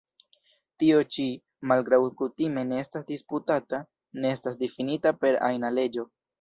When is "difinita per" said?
4.67-5.41